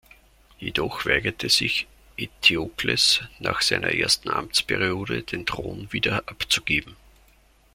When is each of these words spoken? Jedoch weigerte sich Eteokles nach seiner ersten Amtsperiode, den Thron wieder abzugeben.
Jedoch 0.57 1.05
weigerte 1.05 1.47
sich 1.47 1.85
Eteokles 2.17 3.21
nach 3.37 3.61
seiner 3.61 3.89
ersten 3.93 4.31
Amtsperiode, 4.31 5.21
den 5.21 5.45
Thron 5.45 5.93
wieder 5.93 6.27
abzugeben. 6.27 6.95